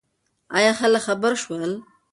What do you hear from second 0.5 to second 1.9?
ایا خلک خبر شول؟